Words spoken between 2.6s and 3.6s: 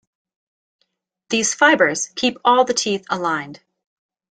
the teeth aligned.